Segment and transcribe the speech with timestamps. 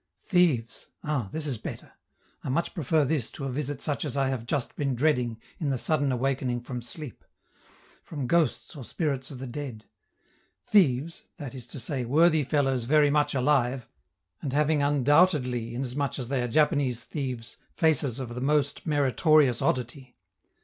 [0.23, 0.87] Thieves!
[1.03, 1.29] Ah!
[1.31, 1.91] this is better;
[2.43, 5.69] I much prefer this to a visit such as I have just been dreading in
[5.69, 7.23] the sudden awakening from sleep:
[8.01, 9.85] from ghosts or spirits of the dead;
[10.63, 13.87] thieves, that is to say, worthy fellows very much alive,
[14.41, 20.17] and having, undoubtedly, inasmuch as they are Japanese thieves, faces of the most meritorious oddity.